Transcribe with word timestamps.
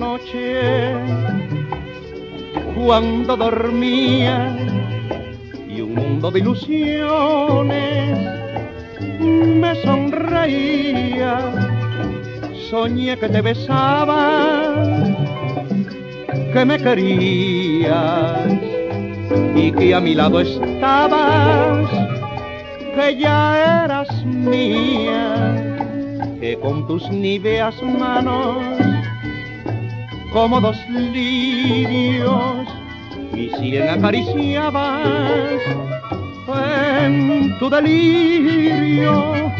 Anoche 0.00 0.94
cuando 2.74 3.36
dormía 3.36 4.56
y 5.68 5.82
un 5.82 5.94
mundo 5.94 6.30
de 6.30 6.38
ilusiones 6.38 8.18
me 9.20 9.74
sonreía. 9.82 11.38
Soñé 12.70 13.18
que 13.18 13.28
te 13.28 13.42
besaba, 13.42 14.72
que 16.52 16.64
me 16.64 16.78
querías 16.78 18.46
y 19.54 19.72
que 19.72 19.94
a 19.94 20.00
mi 20.00 20.14
lado 20.14 20.40
estabas, 20.40 21.90
que 22.94 23.16
ya 23.18 23.84
eras 23.84 24.24
mía 24.24 25.50
que 26.40 26.58
con 26.58 26.86
tus 26.86 27.10
níveas 27.10 27.74
manos, 27.82 28.56
como 30.32 30.60
dos 30.60 30.78
lirios, 30.88 32.66
mi 33.32 33.48
sien 33.50 33.88
acariciabas 33.88 35.60
en 37.02 37.56
tu 37.58 37.68
delirio. 37.68 39.50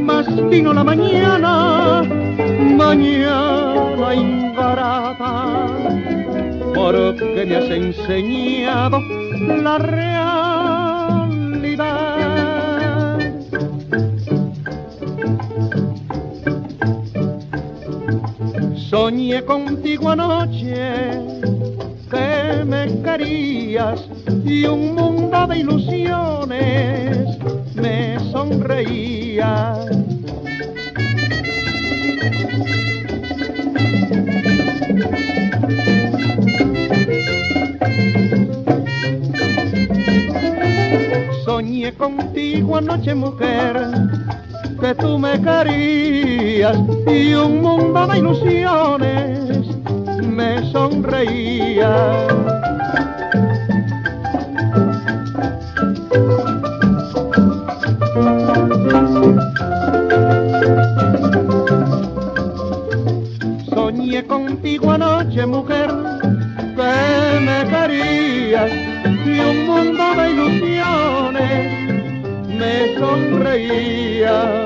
Mas 0.00 0.26
vino 0.50 0.72
la 0.72 0.84
mañana, 0.84 2.02
mañana 2.76 4.14
ingrata, 4.14 5.66
porque 6.74 7.44
me 7.46 7.56
has 7.56 7.70
enseñado 7.70 9.00
la 9.62 9.78
realidad. 9.78 10.55
Soñé 19.16 19.42
contigo 19.46 20.10
anoche 20.10 20.74
que 22.10 22.64
me 22.66 23.00
querías 23.02 23.98
y 24.44 24.66
un 24.66 24.94
mundo 24.94 25.46
de 25.46 25.58
ilusiones 25.60 27.38
me 27.74 28.20
sonreía. 28.30 29.74
Soñé 41.46 41.94
contigo 41.94 42.76
anoche 42.76 43.14
mujer 43.14 44.15
que 44.80 44.94
tú 44.94 45.18
me 45.18 45.40
querías 45.40 46.76
y 47.06 47.34
un 47.34 47.62
mundo 47.62 48.06
de 48.06 48.18
ilusiones 48.18 49.66
me 50.22 50.70
sonreía. 50.70 51.92
Soñé 63.72 64.24
contigo 64.26 64.92
anoche 64.92 65.46
mujer 65.46 65.90
que 66.76 67.40
me 67.40 67.58
querías 67.70 68.70
y 69.24 69.40
un 69.40 69.66
mundo 69.66 70.04
de 70.16 70.30
ilusiones 70.30 71.76
me 72.58 72.96
sonreía, 72.98 74.65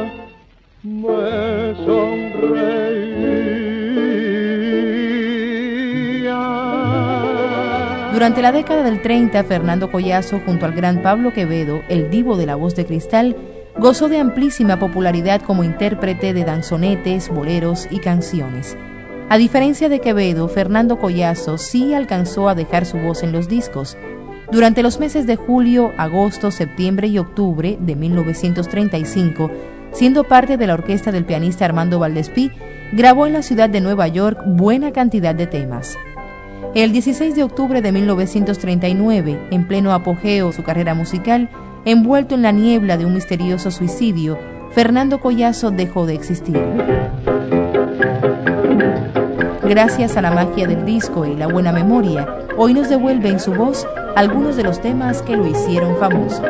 Durante 8.20 8.42
la 8.42 8.52
década 8.52 8.82
del 8.82 9.00
30, 9.00 9.44
Fernando 9.44 9.90
Collazo, 9.90 10.42
junto 10.44 10.66
al 10.66 10.74
gran 10.74 11.00
Pablo 11.00 11.32
Quevedo, 11.32 11.80
el 11.88 12.10
divo 12.10 12.36
de 12.36 12.44
la 12.44 12.54
voz 12.54 12.76
de 12.76 12.84
cristal, 12.84 13.34
gozó 13.78 14.10
de 14.10 14.18
amplísima 14.18 14.78
popularidad 14.78 15.40
como 15.40 15.64
intérprete 15.64 16.34
de 16.34 16.44
danzonetes, 16.44 17.30
boleros 17.30 17.88
y 17.90 17.98
canciones. 17.98 18.76
A 19.30 19.38
diferencia 19.38 19.88
de 19.88 20.00
Quevedo, 20.00 20.48
Fernando 20.48 20.98
Collazo 20.98 21.56
sí 21.56 21.94
alcanzó 21.94 22.50
a 22.50 22.54
dejar 22.54 22.84
su 22.84 22.98
voz 22.98 23.22
en 23.22 23.32
los 23.32 23.48
discos. 23.48 23.96
Durante 24.52 24.82
los 24.82 25.00
meses 25.00 25.26
de 25.26 25.36
julio, 25.36 25.92
agosto, 25.96 26.50
septiembre 26.50 27.08
y 27.08 27.16
octubre 27.16 27.78
de 27.80 27.96
1935, 27.96 29.50
siendo 29.92 30.24
parte 30.24 30.58
de 30.58 30.66
la 30.66 30.74
orquesta 30.74 31.10
del 31.10 31.24
pianista 31.24 31.64
Armando 31.64 31.98
Valdespí, 31.98 32.52
grabó 32.92 33.26
en 33.26 33.32
la 33.32 33.40
ciudad 33.40 33.70
de 33.70 33.80
Nueva 33.80 34.08
York 34.08 34.42
buena 34.44 34.92
cantidad 34.92 35.34
de 35.34 35.46
temas. 35.46 35.96
El 36.72 36.92
16 36.92 37.34
de 37.34 37.42
octubre 37.42 37.82
de 37.82 37.90
1939, 37.90 39.48
en 39.50 39.66
pleno 39.66 39.92
apogeo 39.92 40.46
de 40.46 40.52
su 40.52 40.62
carrera 40.62 40.94
musical, 40.94 41.48
envuelto 41.84 42.36
en 42.36 42.42
la 42.42 42.52
niebla 42.52 42.96
de 42.96 43.06
un 43.06 43.14
misterioso 43.14 43.72
suicidio, 43.72 44.38
Fernando 44.70 45.20
Collazo 45.20 45.72
dejó 45.72 46.06
de 46.06 46.14
existir. 46.14 46.62
Gracias 49.64 50.16
a 50.16 50.22
la 50.22 50.30
magia 50.30 50.68
del 50.68 50.84
disco 50.84 51.26
y 51.26 51.34
la 51.34 51.48
buena 51.48 51.72
memoria, 51.72 52.46
hoy 52.56 52.72
nos 52.72 52.88
devuelve 52.88 53.30
en 53.30 53.40
su 53.40 53.52
voz 53.52 53.84
algunos 54.14 54.54
de 54.54 54.62
los 54.62 54.80
temas 54.80 55.22
que 55.22 55.36
lo 55.36 55.48
hicieron 55.48 55.96
famoso. 55.96 56.44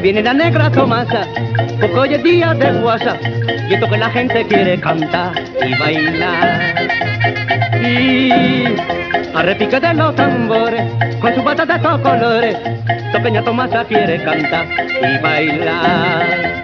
Viene 0.00 0.22
la 0.22 0.32
negra 0.32 0.70
Tomasa, 0.70 1.26
porque 1.80 1.98
hoy 1.98 2.14
es 2.14 2.22
día 2.22 2.54
de 2.54 2.72
guasa, 2.80 3.16
y 3.68 3.74
esto 3.74 3.88
que 3.88 3.98
la 3.98 4.08
gente 4.10 4.46
quiere 4.46 4.80
cantar 4.80 5.32
y 5.66 5.74
bailar. 5.78 6.90
Y 7.82 8.64
a 9.34 9.42
repique 9.42 9.78
de 9.78 9.94
los 9.94 10.14
tambores, 10.14 10.82
con 11.20 11.34
su 11.34 11.42
bata 11.42 11.66
de 11.66 11.74
estos 11.74 12.00
colores, 12.00 12.56
Toqueña 13.12 13.42
Tomasa 13.42 13.84
quiere 13.84 14.22
cantar 14.22 14.66
y 15.02 15.22
bailar. 15.22 16.62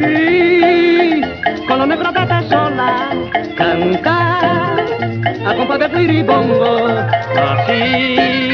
Y 0.00 1.20
con 1.66 1.78
los 1.80 1.88
negros 1.88 2.14
de 2.14 2.48
sola, 2.48 3.10
cantar, 3.56 4.84
a 5.46 5.54
compás 5.54 5.78
de 5.78 5.88
piribongo, 5.90 6.88
así, 7.36 8.50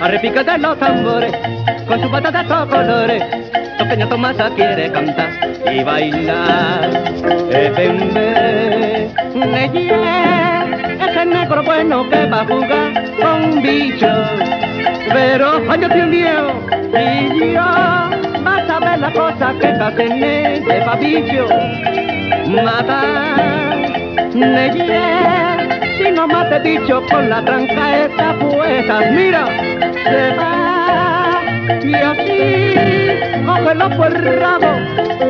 a 0.00 0.08
repique 0.08 0.42
de 0.42 0.58
los 0.58 0.78
tambores, 0.78 1.32
con 1.86 2.00
su 2.00 2.08
bata 2.08 2.30
de 2.30 2.40
estos 2.40 2.66
colores, 2.66 3.47
Toqueña 3.88 4.06
Tomasa 4.06 4.50
quiere 4.50 4.92
cantar 4.92 5.30
y 5.72 5.82
bailar. 5.82 6.90
Eh, 7.50 7.72
ven, 7.74 8.12
ven, 8.12 9.14
ese 11.00 11.24
negro 11.24 11.62
bueno 11.62 12.06
que 12.10 12.26
va 12.26 12.42
a 12.42 12.44
jugar 12.44 12.92
con 13.18 13.62
bichos. 13.62 14.28
Pero 15.10 15.62
ay, 15.70 15.80
yo 15.80 15.86
estoy 15.86 16.10
viejo 16.10 16.52
y 16.92 17.54
yo 17.54 17.64
vas 18.44 18.68
a 18.68 18.78
ver 18.78 18.98
la 18.98 19.10
cosa 19.10 19.54
que 19.58 19.68
te 19.68 19.82
hacen 19.82 20.20
de 20.20 20.82
pabillo. 20.84 21.48
Matar, 22.62 23.74
neye, 24.34 25.96
si 25.96 26.10
no 26.10 26.28
mate 26.28 26.58
bicho 26.58 27.02
con 27.10 27.30
la 27.30 27.42
tranca 27.42 28.04
esta 28.04 28.34
puesta. 28.38 29.00
Mira, 29.12 29.46
se 30.04 30.36
va 30.36 30.77
y 31.88 31.94
así 31.94 33.44
cógelo 33.46 33.90
por 33.96 34.14
el 34.14 34.40
rabo, 34.40 34.72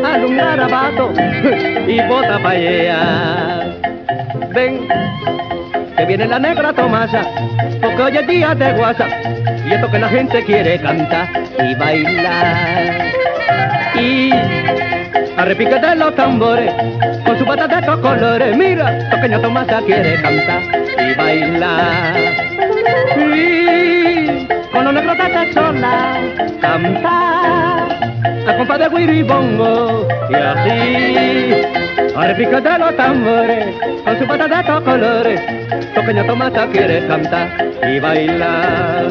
alumbrar 0.04 0.60
abajo 0.60 1.12
y 1.86 2.00
bota 2.08 2.38
pa'. 2.42 2.54
Ven, 4.54 4.88
que 5.96 6.04
viene 6.06 6.26
la 6.26 6.38
negra 6.38 6.72
Tomasa, 6.72 7.22
porque 7.80 8.02
hoy 8.02 8.16
es 8.16 8.26
día 8.26 8.54
de 8.54 8.72
guasa, 8.72 9.06
y 9.66 9.72
esto 9.72 9.90
que 9.90 9.98
la 9.98 10.08
gente 10.08 10.44
quiere 10.44 10.80
cantar 10.80 11.28
y 11.58 11.74
bailar. 11.76 13.12
Y 13.94 14.32
a 15.36 15.44
de 15.44 15.96
los 15.96 16.14
tambores, 16.16 16.72
con 17.24 17.38
su 17.38 17.44
bata 17.44 17.68
de 17.68 18.00
colores, 18.00 18.56
mira, 18.56 19.08
pequeña 19.10 19.40
Tomasa 19.40 19.80
quiere 19.82 20.20
cantar 20.20 20.62
y 20.98 21.14
bailar. 21.14 22.47
De 28.78 28.88
guiribongo, 28.88 30.06
y 30.30 30.34
así, 30.34 31.52
a 32.16 32.26
repique 32.28 32.60
de 32.60 32.78
los 32.78 32.96
tambores, 32.96 33.74
con 34.04 34.18
su 34.18 34.24
estos 34.24 34.80
colores, 34.82 35.40
pequeña 35.94 36.24
Tomasa 36.26 36.66
quiere 36.68 37.06
cantar 37.06 37.48
y 37.82 37.98
bailar. 37.98 39.06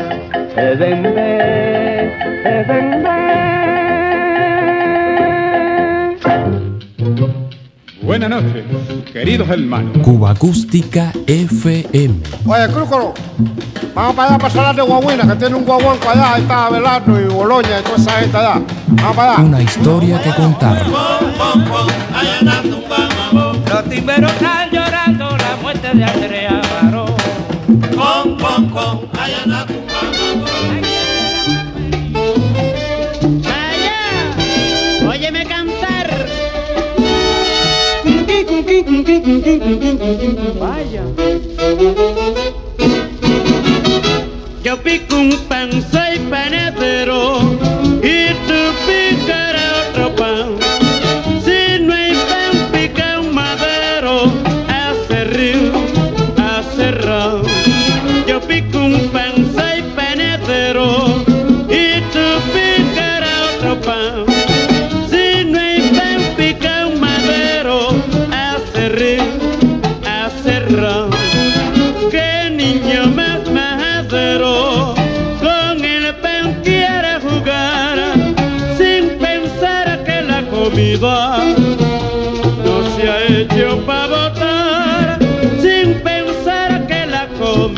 Eh, 0.56 0.76
ven, 0.80 1.04
ven, 1.04 1.16
eh, 2.46 3.77
Buenas 8.08 8.30
noches, 8.30 8.64
queridos 9.12 9.50
hermanos. 9.50 9.98
Cuba 10.02 10.32
Acústica 10.32 11.12
FM. 11.28 12.16
Oye, 12.46 12.68
Crúcolo, 12.74 13.14
vamos 13.94 14.16
para 14.16 14.30
allá 14.30 14.38
para 14.38 14.50
Salar 14.50 14.76
de 14.78 14.82
Guaguina, 14.82 15.28
que 15.28 15.36
tiene 15.36 15.56
un 15.56 15.66
guaguanco 15.66 16.10
allá, 16.10 16.36
ahí 16.36 16.42
está 16.44 16.68
Abelardo 16.68 17.20
y 17.20 17.26
Boloña 17.26 17.82
y 17.82 17.84
toda 17.84 17.98
esa 17.98 18.12
gente 18.12 18.38
allá. 18.38 18.62
Vamos 18.88 19.14
para 19.14 19.34
allá. 19.34 19.44
Una 19.44 19.62
historia 19.62 20.22
que 20.22 20.34
contar. 20.36 20.88
Los 23.68 23.90
timberos 23.90 24.32
están 24.32 24.72
llorando 24.72 25.38
la 25.38 25.58
muerte 25.62 25.90
de 25.94 26.06
Andrea 26.06 26.62
Baró. 26.82 27.08
Con, 27.68 28.38
con, 28.38 28.70
con, 28.70 29.12
Vaya, 29.12 29.68
Vaya. 40.58 41.04
Yo 44.64 44.78
pico 44.78 45.18
un 45.18 45.36
pan, 45.50 45.70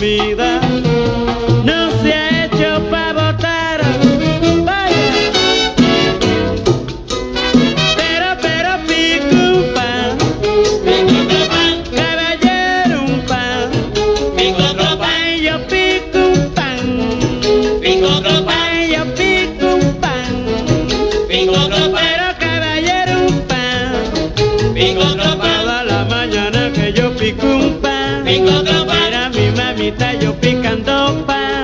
la 0.01 0.68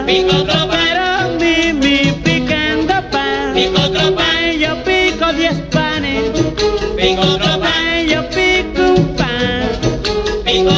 picando 0.06 0.54
pan, 0.54 0.70
pero 0.70 1.40
mi 1.40 1.74
mi 1.74 2.12
picando 2.24 2.94
pan, 3.12 3.56
Ay, 4.18 4.60
yo 4.60 4.84
pico 4.84 5.34
diez 5.34 5.56
panes, 5.72 6.32
Ay, 6.98 8.10
yo 8.10 8.30
pico 8.30 8.82
un 8.98 9.16
pan, 9.16 9.70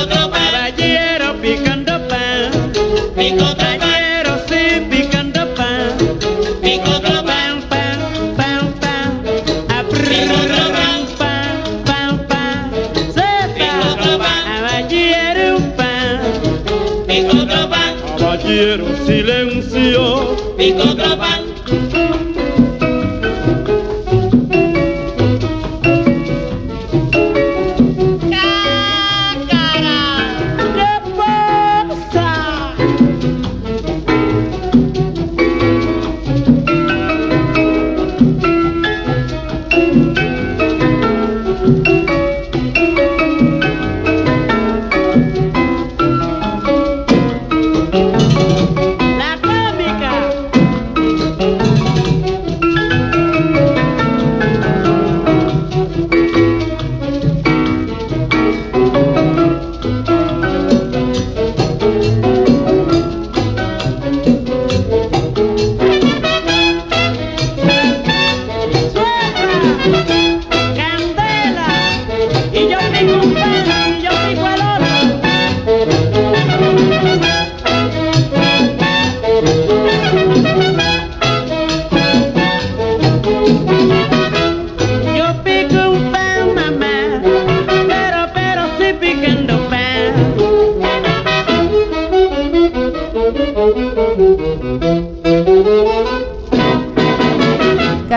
caballero 0.08 1.36
picando 1.42 2.08
pan, 2.08 2.52
caballero 3.16 3.67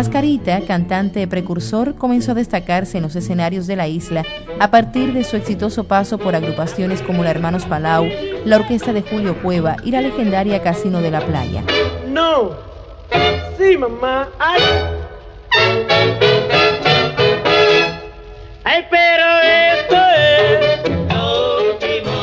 Cascarita, 0.00 0.62
cantante 0.62 1.28
precursor, 1.28 1.94
comenzó 1.94 2.32
a 2.32 2.34
destacarse 2.34 2.96
en 2.96 3.02
los 3.02 3.14
escenarios 3.16 3.66
de 3.66 3.76
la 3.76 3.86
isla 3.86 4.24
a 4.58 4.70
partir 4.70 5.12
de 5.12 5.24
su 5.24 5.36
exitoso 5.36 5.84
paso 5.84 6.16
por 6.16 6.34
agrupaciones 6.34 7.02
como 7.02 7.22
la 7.22 7.30
Hermanos 7.30 7.66
Palau, 7.66 8.06
la 8.46 8.56
Orquesta 8.56 8.94
de 8.94 9.02
Julio 9.02 9.42
Cueva 9.42 9.76
y 9.84 9.90
la 9.90 10.00
legendaria 10.00 10.62
Casino 10.62 11.02
de 11.02 11.10
la 11.10 11.20
Playa. 11.20 11.64
No. 12.08 12.52
Sí, 13.58 13.76
mamá. 13.76 14.30
Ay. 14.38 14.62
Ay, 18.64 18.86
pero 18.90 19.24
esto 19.82 19.96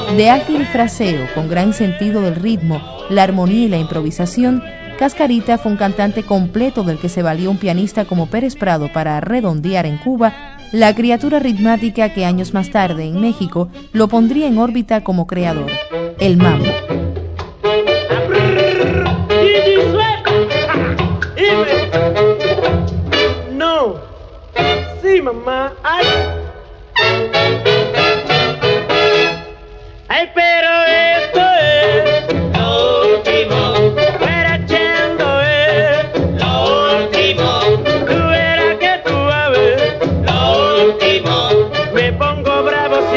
es 0.10 0.18
De 0.18 0.32
ágil 0.32 0.66
fraseo, 0.66 1.28
con 1.36 1.48
gran 1.48 1.74
sentido 1.74 2.22
del 2.22 2.38
ritmo, 2.38 2.82
la 3.12 3.22
armonía 3.22 3.66
y 3.66 3.70
la 3.70 3.78
improvisación, 3.78 4.64
Cascarita 4.98 5.60
fue 5.60 5.72
un 5.72 5.78
cantante 5.78 6.24
completo 6.24 6.82
del 6.82 6.98
que 6.98 7.08
se 7.08 7.22
valió 7.22 7.52
un 7.52 7.58
pianista 7.58 8.06
como 8.06 8.26
Pérez 8.26 8.56
Prado 8.56 8.92
para 8.92 9.22
redondear 9.22 9.86
en 9.86 9.98
Cuba 9.98 10.34
la 10.72 10.96
criatura 10.96 11.38
ritmática 11.38 12.14
que 12.14 12.26
años 12.26 12.54
más 12.54 12.72
tarde 12.72 13.06
en 13.06 13.22
México 13.22 13.70
lo 13.94 14.08
pondría 14.08 14.48
en 14.48 14.58
órbita 14.58 15.04
como 15.04 15.28
creador, 15.28 15.70
el 16.20 16.38
mambo. 16.38 16.66
No. 23.54 23.96
Sí, 25.04 25.22
mamá. 25.22 25.74
Ay. 25.84 26.06
Ay, 30.08 30.30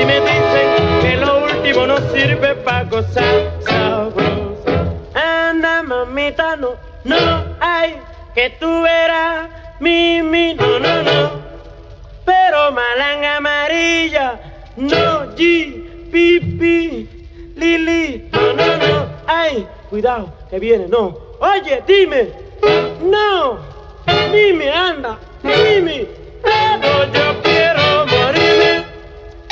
si 0.00 0.06
me 0.06 0.20
dicen 0.20 1.00
que 1.02 1.16
lo 1.16 1.44
último 1.44 1.86
no 1.86 1.98
sirve 2.10 2.54
para 2.54 2.84
gozar 2.84 3.52
sabroso. 3.60 4.72
Anda, 5.14 5.82
mamita, 5.82 6.56
no, 6.56 6.70
no 7.04 7.44
hay 7.60 7.96
que 8.34 8.50
tú 8.58 8.82
verás, 8.82 9.50
mi, 9.78 10.22
no, 10.54 10.78
no, 10.78 11.02
no. 11.02 11.30
Pero 12.24 12.72
malanga 12.72 13.36
amarilla, 13.36 14.40
no, 14.76 15.36
G, 15.36 16.08
pi, 16.10 16.40
pi, 16.40 17.08
Lili, 17.56 18.30
no, 18.32 18.52
no, 18.54 18.76
no. 18.76 19.06
Ay, 19.26 19.68
cuidado, 19.90 20.32
que 20.48 20.58
viene, 20.58 20.88
no. 20.88 21.18
Oye, 21.40 21.82
dime, 21.86 22.30
no, 23.02 23.58
dime, 24.32 24.70
anda, 24.70 25.18
dime, 25.42 26.19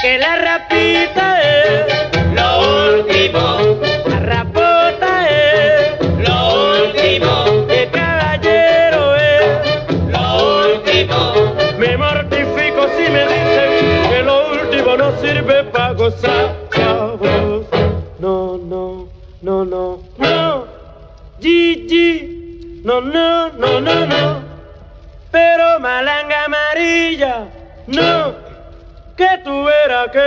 que 0.08 0.16
la 0.16 0.36
rapita 0.36 1.97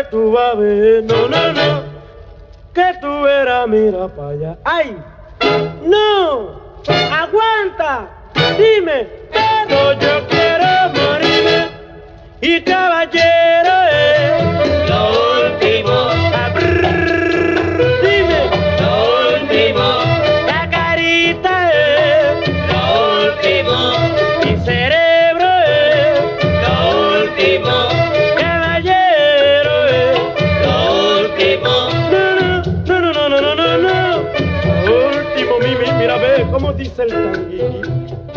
que 0.01 0.10
tú 0.10 0.31
vas 0.31 0.53
a 0.53 0.55
ver, 0.55 1.03
no, 1.03 1.27
no, 1.27 1.53
no, 1.53 1.84
que 2.74 2.93
tú 3.01 3.22
verás, 3.22 3.67
mira 3.67 4.08
para 4.08 4.29
allá, 4.29 4.58
ay, 4.63 4.98
no, 5.84 6.60
aguanta, 7.12 8.08
dime, 8.58 9.08
pero 9.31 9.93
yo 9.93 10.27
quiero 10.27 10.89
morirme 10.96 11.67
y 12.41 12.62
caballero 12.62 13.40
comme 36.51 36.65
on 36.65 36.72
dit, 36.74 36.91
c'est 36.93 37.05
le 37.05 37.12
tanguy? 37.12 38.30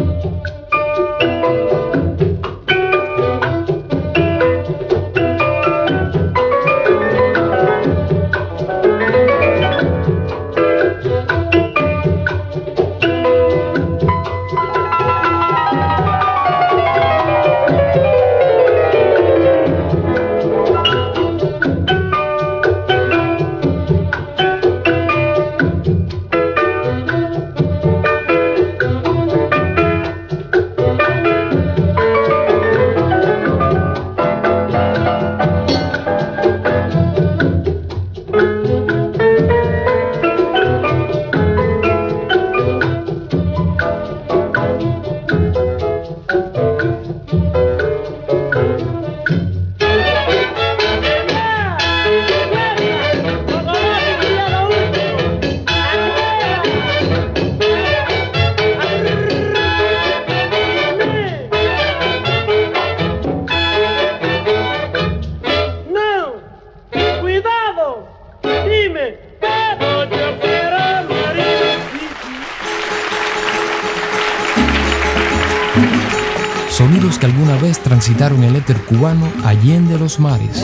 Que 77.18 77.26
alguna 77.26 77.56
vez 77.56 77.78
transitaron 77.78 78.42
el 78.42 78.56
éter 78.56 78.76
cubano 78.82 79.26
allende 79.44 79.98
los 79.98 80.18
mares. 80.18 80.62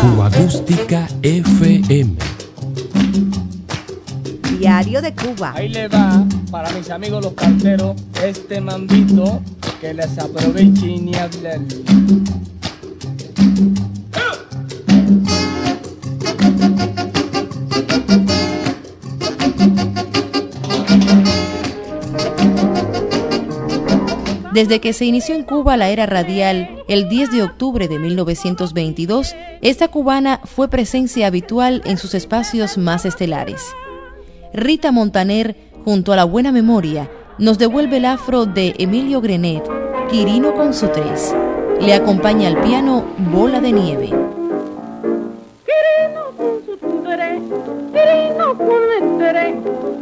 Cuba 0.00 0.26
Acústica 0.26 1.08
FM. 1.22 2.16
Diario 4.58 5.02
de 5.02 5.14
Cuba. 5.14 5.52
Ahí 5.54 5.68
le 5.68 5.88
va 5.88 6.24
para 6.50 6.70
mis 6.70 6.88
amigos 6.90 7.22
los 7.22 7.32
carteros 7.34 7.96
este 8.22 8.60
mambito 8.60 9.42
que 9.80 9.92
les 9.92 10.16
aproveche 10.18 10.86
y 10.86 11.00
ni 11.00 11.14
hablar. 11.16 11.58
Desde 24.54 24.80
que 24.80 24.92
se 24.92 25.04
inició 25.04 25.34
en 25.34 25.42
Cuba 25.42 25.76
la 25.76 25.88
era 25.88 26.06
radial 26.06 26.84
el 26.86 27.08
10 27.08 27.32
de 27.32 27.42
octubre 27.42 27.88
de 27.88 27.98
1922, 27.98 29.34
esta 29.62 29.88
cubana 29.88 30.40
fue 30.44 30.68
presencia 30.68 31.26
habitual 31.26 31.82
en 31.84 31.98
sus 31.98 32.14
espacios 32.14 32.78
más 32.78 33.04
estelares. 33.04 33.74
Rita 34.52 34.92
Montaner, 34.92 35.56
junto 35.84 36.12
a 36.12 36.16
la 36.16 36.22
buena 36.22 36.52
memoria, 36.52 37.10
nos 37.36 37.58
devuelve 37.58 37.96
el 37.96 38.04
afro 38.04 38.46
de 38.46 38.76
Emilio 38.78 39.20
Grenet, 39.20 39.64
Quirino 40.08 40.54
con 40.54 40.72
su 40.72 40.86
tres. 40.86 41.34
Le 41.80 41.92
acompaña 41.92 42.46
al 42.46 42.62
piano 42.62 43.06
Bola 43.32 43.60
de 43.60 43.72
Nieve. 43.72 44.06
Quirino 45.66 46.30
con 46.36 46.62
su 46.64 46.76
tere, 47.02 47.40
quirino 47.92 48.56
con 48.56 48.82
el 49.02 49.18
tere, 49.18 49.56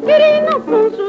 quirino 0.05 0.59
con 0.67 0.91
su. 0.95 1.02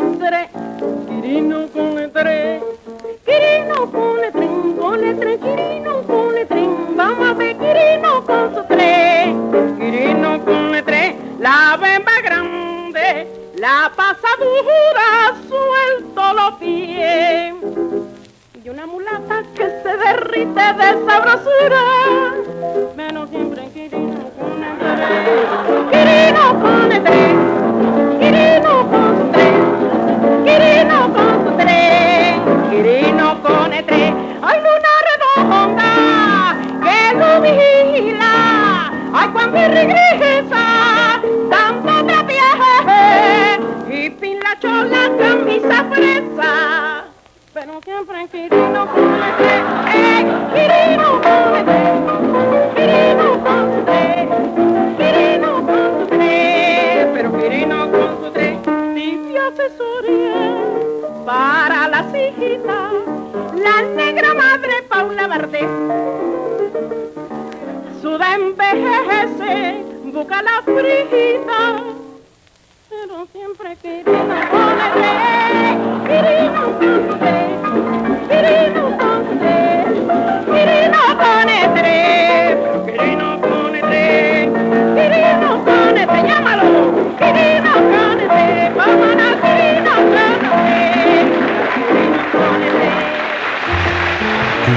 hijita, 62.12 62.92
la 63.56 63.82
negra 63.96 64.34
madre 64.34 64.84
Paula 64.90 65.28
Vardés. 65.28 65.70
Suda 68.02 68.36
envejece, 68.36 69.84
busca 70.06 70.42
la 70.42 70.62
frijita, 70.64 71.60
pero 72.90 73.28
siempre 73.32 73.78
querida 73.78 74.50
come 74.52 75.74
Quirino 76.08 76.64
con 76.80 77.20
quirino 78.28 78.98
con 78.98 79.40
quirino 80.46 81.18
con 81.18 81.50